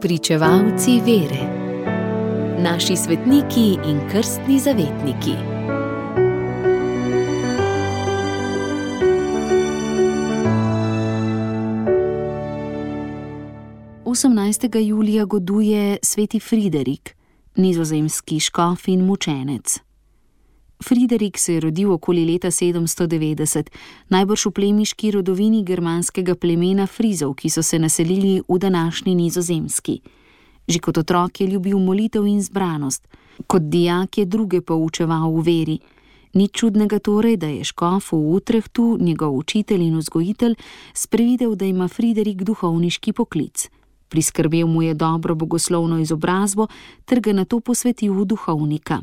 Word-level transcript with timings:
Pričevalci 0.00 1.00
vere, 1.00 1.42
naši 2.62 2.96
svetniki 2.96 3.78
in 3.88 4.00
krstni 4.10 4.58
zavetniki. 4.58 5.32
Osemnajstega 14.04 14.78
julija 14.78 15.24
goduje 15.24 15.96
sveti 16.02 16.40
Friderik, 16.40 17.16
nizozemski 17.54 18.40
škof 18.40 18.88
in 18.88 19.04
mučenec. 19.04 19.85
Friderik 20.84 21.38
se 21.38 21.54
je 21.54 21.60
rodil 21.60 21.92
okoli 21.92 22.24
leta 22.24 22.50
790, 22.50 23.70
najbrž 24.08 24.46
v 24.46 24.50
plemiški 24.52 25.10
rodovini 25.10 25.62
germanskega 25.64 26.34
plemena 26.34 26.86
Frizov, 26.86 27.34
ki 27.34 27.50
so 27.50 27.62
se 27.62 27.78
naselili 27.78 28.42
v 28.48 28.58
današnji 28.58 29.14
nizozemski. 29.14 30.00
Že 30.68 30.78
kot 30.78 30.98
otrok 30.98 31.40
je 31.40 31.46
ljubil 31.46 31.78
molitev 31.78 32.26
in 32.26 32.42
zbranost, 32.42 33.08
kot 33.46 33.62
dijak 33.62 34.18
je 34.18 34.24
druge 34.24 34.60
poučeval 34.60 35.32
v 35.32 35.42
veri. 35.42 35.78
Ni 36.34 36.48
čudnega 36.48 36.98
torej, 36.98 37.36
da 37.36 37.46
je 37.46 37.64
škof 37.64 38.12
v 38.12 38.36
Utrehtu, 38.36 38.98
njegov 39.00 39.36
učitelj 39.36 39.82
in 39.82 39.96
vzgojitelj, 39.96 40.54
sprevidel, 40.92 41.56
da 41.56 41.64
ima 41.64 41.88
Friderik 41.88 42.44
duhovniški 42.44 43.12
poklic. 43.12 43.70
Priskrbel 44.08 44.66
mu 44.66 44.82
je 44.82 44.94
dobro 44.94 45.34
bogoslovno 45.34 45.98
izobrazbo 45.98 46.66
ter 47.04 47.20
ga 47.20 47.32
na 47.32 47.44
to 47.44 47.60
posvetil 47.60 48.12
v 48.12 48.24
duhovnika. 48.24 49.02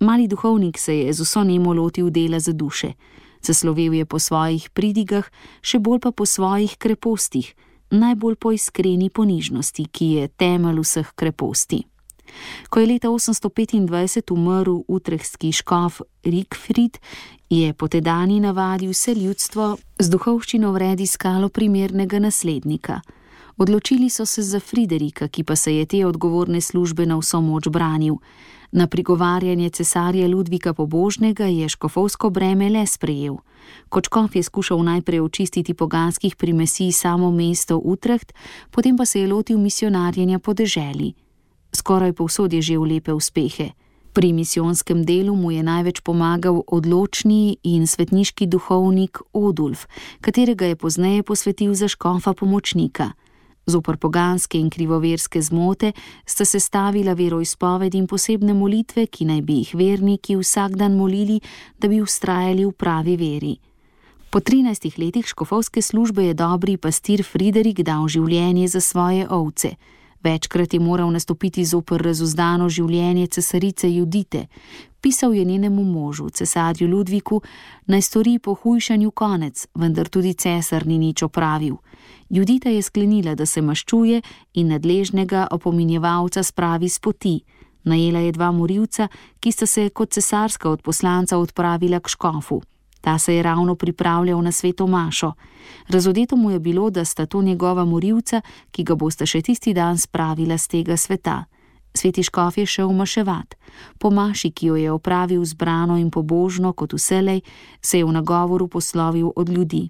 Mali 0.00 0.28
duhovnik 0.28 0.78
se 0.78 0.98
je 0.98 1.12
z 1.12 1.20
vso 1.20 1.44
nemo 1.44 1.72
lotil 1.74 2.10
dela 2.10 2.40
za 2.40 2.52
duše. 2.52 2.92
Zaslovel 3.42 3.94
je 3.94 4.04
po 4.04 4.18
svojih 4.18 4.70
pridigah, 4.70 5.24
še 5.62 5.78
bolj 5.78 6.00
pa 6.00 6.10
po 6.10 6.26
svojih 6.26 6.76
krepostih, 6.76 7.54
najbolj 7.90 8.36
po 8.36 8.52
iskreni 8.52 9.10
ponižnosti, 9.10 9.86
ki 9.92 10.06
je 10.06 10.28
temelj 10.28 10.82
vseh 10.82 11.12
kreposti. 11.14 11.84
Ko 12.68 12.80
je 12.80 12.86
leta 12.86 13.08
825 13.08 14.32
umrl 14.32 14.82
utrehski 14.88 15.52
škof 15.52 16.00
Rikfrid, 16.24 16.98
je 17.50 17.72
po 17.72 17.88
tedani 17.88 18.40
navadi 18.40 18.88
vse 18.90 19.14
ljudstvo 19.14 19.76
z 19.98 20.10
duhovščino 20.10 20.72
vred 20.72 21.00
iskalo 21.00 21.48
primernega 21.48 22.18
naslednika. 22.18 23.00
Odločili 23.56 24.10
so 24.10 24.26
se 24.26 24.42
za 24.42 24.60
Friderika, 24.60 25.28
ki 25.28 25.44
pa 25.44 25.56
se 25.56 25.76
je 25.76 25.86
te 25.86 26.06
odgovorne 26.06 26.60
službe 26.60 27.06
na 27.06 27.16
vso 27.16 27.40
moč 27.40 27.68
branil. 27.68 28.18
Na 28.76 28.86
prigovarjanje 28.86 29.70
cesarja 29.70 30.28
Ludvika 30.28 30.74
Pobožnega 30.74 31.44
je 31.44 31.68
škofovsko 31.68 32.30
breme 32.30 32.68
le 32.70 32.86
sprejel. 32.86 33.36
Kot 33.88 34.04
škof 34.04 34.36
je 34.36 34.42
skušal 34.42 34.82
najprej 34.84 35.20
očistiti 35.20 35.74
poganskih 35.74 36.36
primesi 36.36 36.92
samo 36.92 37.30
mesto 37.30 37.80
Utrecht, 37.84 38.32
potem 38.70 38.96
pa 38.96 39.04
se 39.04 39.20
je 39.20 39.32
lotil 39.32 39.58
misionarjenja 39.58 40.38
po 40.38 40.52
deželi. 40.52 41.14
Skoraj 41.72 42.12
povsod 42.12 42.52
je 42.52 42.62
že 42.62 42.78
v 42.78 42.84
lepe 42.84 43.12
uspehe. 43.12 43.72
Pri 44.12 44.32
misijonskem 44.32 45.04
delu 45.04 45.36
mu 45.36 45.50
je 45.50 45.62
največ 45.62 46.00
pomagal 46.00 46.60
odločni 46.68 47.56
in 47.62 47.86
svetniški 47.86 48.46
duhovnik 48.46 49.18
Odulf, 49.32 49.86
katerega 50.20 50.66
je 50.66 50.76
pozneje 50.76 51.22
posvetil 51.22 51.74
za 51.74 51.88
škofa 51.88 52.34
pomočnika. 52.34 53.12
Zopr 53.66 53.96
poganske 53.96 54.58
in 54.58 54.70
krivoverske 54.70 55.42
zmote 55.42 55.92
sta 56.26 56.44
se 56.44 56.60
stavila 56.60 57.12
veroizpoved 57.12 57.94
in 57.94 58.06
posebne 58.06 58.54
molitve, 58.54 59.08
ki 59.10 59.24
naj 59.26 59.40
bi 59.42 59.56
jih 59.58 59.72
verniki 59.74 60.36
vsak 60.38 60.76
dan 60.78 60.94
molili, 60.94 61.40
da 61.78 61.88
bi 61.88 61.98
ustrajali 62.00 62.64
v 62.64 62.72
pravi 62.72 63.16
veri. 63.16 63.56
Po 64.30 64.38
13 64.38 64.98
letih 65.02 65.26
škofovske 65.26 65.82
službe 65.82 66.28
je 66.28 66.34
dobri 66.34 66.76
pastir 66.76 67.24
Friderik 67.24 67.82
dal 67.82 68.06
življenje 68.08 68.68
za 68.68 68.80
svoje 68.80 69.26
ovce. 69.28 69.74
Večkrat 70.22 70.74
je 70.74 70.80
moral 70.80 71.10
nastopiti 71.10 71.64
zopr 71.64 72.02
razuzdano 72.02 72.68
življenje 72.68 73.26
cesarice 73.26 73.90
Judite. 73.90 74.46
Pisal 75.06 75.34
je 75.34 75.44
njenemu 75.44 75.84
možu, 75.84 76.30
cesarju 76.30 76.88
Ludviku, 76.88 77.40
naj 77.86 78.02
stori 78.02 78.38
po 78.38 78.54
hujšanju 78.54 79.10
konec, 79.10 79.66
vendar 79.74 80.08
tudi 80.08 80.34
cesar 80.34 80.86
ni 80.86 80.98
nič 80.98 81.22
opravil. 81.22 81.76
Judita 82.28 82.68
je 82.68 82.82
sklenila, 82.82 83.34
da 83.34 83.46
se 83.46 83.62
maščuje 83.62 84.22
in 84.54 84.68
nadležnega 84.68 85.46
opominjevalca 85.50 86.42
spravi 86.42 86.88
z 86.88 86.98
poti. 86.98 87.40
Najela 87.84 88.18
je 88.18 88.32
dva 88.32 88.50
morilca, 88.50 89.08
ki 89.40 89.52
sta 89.52 89.66
se 89.66 89.88
kot 89.88 90.10
cesarska 90.10 90.70
od 90.70 90.82
poslanca 90.82 91.38
odpravila 91.38 92.00
k 92.00 92.08
škofu. 92.08 92.62
Ta 93.00 93.18
se 93.18 93.34
je 93.34 93.42
ravno 93.42 93.74
pripravljal 93.74 94.42
na 94.42 94.52
sveto 94.52 94.86
mašo. 94.86 95.32
Razodeto 95.88 96.36
mu 96.36 96.50
je 96.50 96.58
bilo, 96.58 96.90
da 96.90 97.04
sta 97.04 97.26
to 97.26 97.42
njegova 97.42 97.84
morilca, 97.84 98.40
ki 98.70 98.82
ga 98.82 98.94
boste 98.94 99.26
še 99.26 99.42
tisti 99.42 99.74
dan 99.74 99.98
spravila 99.98 100.58
z 100.58 100.68
tega 100.68 100.96
sveta. 100.96 101.44
Sveti 101.96 102.22
škof 102.22 102.58
je 102.58 102.66
šel 102.66 102.92
maševat. 102.92 103.54
Po 103.98 104.10
maši, 104.10 104.50
ki 104.50 104.66
jo 104.66 104.76
je 104.76 104.92
opravil 104.92 105.44
zbrano 105.44 105.96
in 105.96 106.10
pobožno 106.10 106.72
kot 106.72 106.92
vselej, 106.92 107.40
se 107.80 107.98
je 107.98 108.04
v 108.04 108.12
nagovoru 108.12 108.68
poslovil 108.68 109.32
od 109.36 109.48
ljudi 109.48 109.88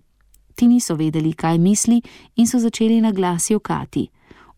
ti 0.57 0.67
niso 0.67 0.95
vedeli, 0.95 1.33
kaj 1.33 1.59
misli, 1.59 2.01
in 2.37 2.47
so 2.47 2.59
začeli 2.59 3.01
na 3.01 3.13
glas 3.13 3.51
jokati. 3.51 4.09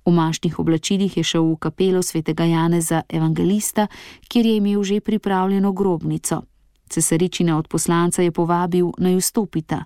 V 0.06 0.10
mašnih 0.10 0.58
oblačilih 0.58 1.16
je 1.16 1.24
šel 1.24 1.44
v 1.44 1.56
kapelo 1.56 2.02
svetega 2.02 2.44
Janeza 2.44 3.02
Evangelista, 3.08 3.86
kjer 4.28 4.46
je 4.46 4.56
imel 4.56 4.82
že 4.82 5.00
pripravljeno 5.00 5.72
grobnico. 5.72 6.42
Cesaričina 6.88 7.58
od 7.58 7.68
poslanca 7.68 8.22
je 8.22 8.32
povabil 8.32 8.88
naj 8.98 9.16
vstopita. 9.16 9.84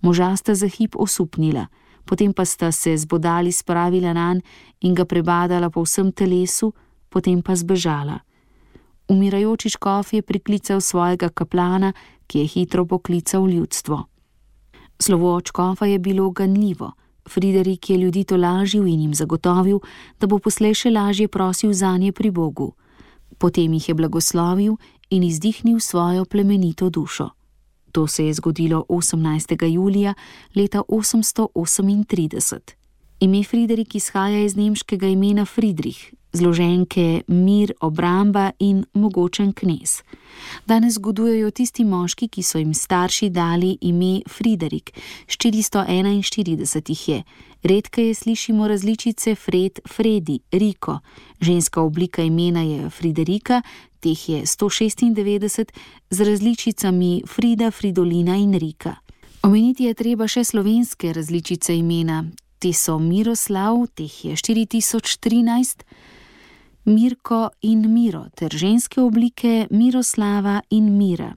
Moža 0.00 0.36
sta 0.36 0.54
za 0.54 0.68
hip 0.68 0.96
osupnila, 0.96 1.66
potem 2.04 2.32
pa 2.32 2.44
sta 2.44 2.72
se 2.72 2.96
zbodali 2.96 3.52
spravila 3.52 4.12
na 4.12 4.34
nj 4.34 4.40
in 4.80 4.94
ga 4.94 5.04
prebadala 5.04 5.70
po 5.70 5.82
vsem 5.82 6.12
telesu, 6.12 6.72
potem 7.10 7.42
pa 7.42 7.56
zbežala. 7.56 8.20
Umirajoči 9.10 9.74
škof 9.74 10.12
je 10.12 10.22
priklical 10.22 10.80
svojega 10.80 11.28
kaplana, 11.28 11.92
ki 12.26 12.38
je 12.38 12.46
hitro 12.46 12.86
poklical 12.86 13.48
ljudstvo. 13.50 14.06
Slovo 14.98 15.34
očkova 15.34 15.86
je 15.86 15.98
bilo 15.98 16.30
ganljivo. 16.30 16.92
Friderik 17.28 17.90
je 17.90 17.96
ljudi 17.96 18.24
to 18.24 18.36
lažil 18.36 18.86
in 18.86 19.00
jim 19.00 19.14
zagotovil, 19.14 19.80
da 20.20 20.26
bo 20.26 20.38
poslej 20.38 20.74
še 20.74 20.90
lažje 20.90 21.28
prosil 21.28 21.72
za 21.72 21.96
nje 21.96 22.12
pri 22.12 22.30
Bogu. 22.30 22.72
Potem 23.38 23.72
jih 23.72 23.88
je 23.88 23.94
blagoslovil 23.94 24.76
in 25.10 25.22
izdihnil 25.22 25.80
svojo 25.80 26.24
plemenito 26.24 26.90
dušo. 26.90 27.30
To 27.92 28.06
se 28.06 28.26
je 28.26 28.34
zgodilo 28.34 28.84
18. 28.88 29.64
julija 29.66 30.14
leta 30.54 30.82
838. 30.88 32.58
Ime 33.20 33.44
Friderik 33.44 33.94
izhaja 33.94 34.44
iz 34.44 34.56
nemškega 34.56 35.06
imena 35.06 35.44
Friedrich, 35.44 36.14
zloženke 36.32 37.22
mir, 37.26 37.72
obramba 37.80 38.50
in 38.58 38.84
mogočen 38.92 39.52
knez. 39.52 40.02
Danes 40.66 40.94
zgodujejo 40.94 41.50
tisti 41.50 41.84
moški, 41.84 42.28
ki 42.28 42.42
so 42.42 42.58
jim 42.58 42.74
starši 42.74 43.30
dali 43.30 43.76
ime 43.80 44.20
Friderik, 44.28 44.92
441 45.26 46.90
jih 46.90 47.08
je. 47.08 47.22
Redkeje 47.62 48.14
slišimo 48.14 48.68
različice 48.68 49.34
Fred, 49.34 49.80
Fredi, 49.88 50.38
Riko. 50.52 50.98
Ženska 51.40 51.82
oblika 51.82 52.22
imena 52.22 52.62
je 52.62 52.90
Friderika, 52.90 53.62
teh 54.00 54.28
je 54.28 54.42
196 54.42 55.64
z 56.10 56.20
različicami 56.20 57.22
Frida, 57.26 57.70
Fridolina 57.70 58.36
in 58.36 58.54
Rika. 58.54 58.94
Omeniti 59.42 59.84
je 59.84 59.94
treba 59.94 60.28
še 60.28 60.44
slovenske 60.44 61.12
različice 61.12 61.76
imena. 61.76 62.24
Te 62.58 62.72
so 62.72 62.98
Miroslav, 62.98 63.86
teh 63.96 64.24
je 64.24 64.36
4013. 64.36 65.84
Mirko 66.90 67.50
in 67.60 67.92
Miro 67.92 68.24
ter 68.34 68.50
ženske 68.50 69.00
oblike 69.00 69.66
Miroslava 69.70 70.60
in 70.70 70.88
Mira. 70.98 71.28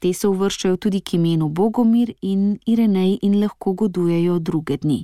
Te 0.00 0.12
se 0.14 0.28
uvrščajo 0.28 0.76
tudi 0.76 1.00
k 1.02 1.16
imenu 1.18 1.48
Bogomir 1.48 2.12
in 2.22 2.58
Irenej 2.66 3.16
in 3.26 3.34
lahko 3.40 3.72
godujejo 3.74 4.38
druge 4.38 4.76
dni. 4.76 5.00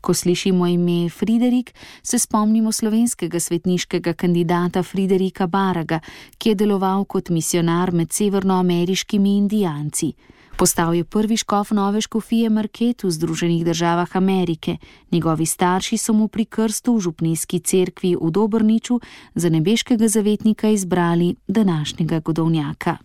Ko 0.00 0.14
slišimo 0.14 0.66
ime 0.66 1.08
Friderik, 1.08 1.72
se 2.02 2.18
spomnimo 2.18 2.72
slovenskega 2.72 3.40
svetniškega 3.40 4.12
kandidata 4.12 4.82
Friderika 4.82 5.46
Baraga, 5.46 6.00
ki 6.38 6.52
je 6.52 6.54
deloval 6.54 7.04
kot 7.04 7.30
misionar 7.30 7.92
med 7.92 8.12
severnoameriškimi 8.12 9.36
indijanci. 9.36 10.12
Postal 10.58 10.94
je 10.94 11.04
prvi 11.04 11.36
škof 11.36 11.70
nove 11.70 12.00
škofije 12.00 12.50
Market 12.50 13.04
v 13.04 13.10
Združenih 13.10 13.64
državah 13.64 14.16
Amerike. 14.16 14.76
Njegovi 15.10 15.46
starši 15.46 15.96
so 15.96 16.12
mu 16.12 16.28
pri 16.28 16.44
krstu 16.44 16.96
v 16.96 17.00
župnijski 17.00 17.60
cerkvi 17.60 18.16
v 18.20 18.30
Dobrniču 18.30 19.00
za 19.34 19.48
nebeškega 19.48 20.08
zavetnika 20.08 20.68
izbrali 20.68 21.34
današnjega 21.48 22.20
godovnjaka. 22.20 22.96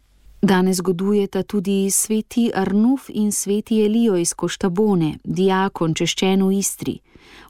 Danes 0.41 0.81
godujeta 0.81 1.43
tudi 1.43 1.91
sveti 1.91 2.51
Arnuf 2.55 3.01
in 3.09 3.31
sveti 3.31 3.85
Elijo 3.85 4.17
iz 4.17 4.33
Koštabone, 4.33 5.17
diakon 5.23 5.93
češčen 5.93 6.43
v 6.43 6.57
Istri. 6.57 6.99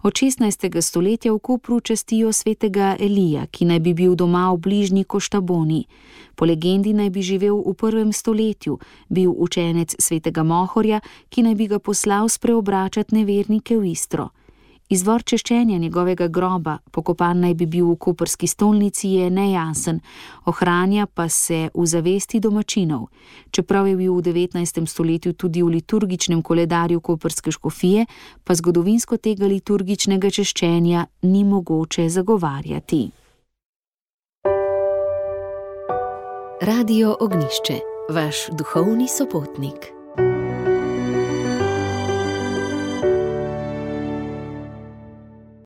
Od 0.03 0.13
16. 0.13 0.81
stoletja 0.81 1.31
v 1.31 1.39
Kopru 1.39 1.79
čestijo 1.79 2.33
svetega 2.35 2.95
Elija, 2.99 3.45
ki 3.47 3.65
naj 3.65 3.79
bi 3.79 3.93
bil 3.93 4.15
doma 4.19 4.51
v 4.51 4.57
bližnji 4.57 5.03
Koštaboni. 5.03 5.85
Po 6.35 6.45
legendi 6.45 6.91
naj 6.93 7.09
bi 7.09 7.21
živel 7.23 7.63
v 7.63 7.71
prvem 7.73 8.11
stoletju, 8.11 8.79
bil 9.07 9.31
učenec 9.31 9.95
svetega 9.95 10.43
Mohorja, 10.43 10.99
ki 11.29 11.47
naj 11.47 11.55
bi 11.55 11.67
ga 11.71 11.79
poslal 11.79 12.27
spreobračati 12.27 13.15
nevernike 13.15 13.79
v 13.79 13.95
Istro. 13.95 14.29
Izvor 14.93 15.23
češčenja 15.23 15.77
njegovega 15.77 16.27
groba, 16.27 16.77
pokopan 16.91 17.39
naj 17.41 17.53
bi 17.57 17.65
bil 17.65 17.87
v 17.87 17.95
koperski 17.97 18.47
stolnici, 18.47 19.07
je 19.17 19.29
nejasen, 19.33 20.01
ohranja 20.45 21.07
pa 21.07 21.25
se 21.29 21.69
v 21.73 21.85
zavesti 21.89 22.39
domačinov. 22.39 23.07
Čeprav 23.49 23.87
je 23.89 23.95
bil 23.97 24.13
v 24.13 24.21
19. 24.27 24.85
stoletju 24.85 25.33
tudi 25.33 25.63
v 25.63 25.71
liturgičnem 25.79 26.43
koledarju 26.45 27.01
koperske 27.01 27.51
škofije, 27.51 28.05
pa 28.43 28.53
zgodovinsko 28.53 29.17
tega 29.17 29.49
liturgičnega 29.49 30.29
češčenja 30.29 31.07
ni 31.23 31.43
mogoče 31.43 32.05
zagovarjati. 32.09 33.01
Radio 36.61 37.17
Ognišče, 37.19 37.81
vaš 38.13 38.45
duhovni 38.53 39.09
sopotnik. 39.09 40.02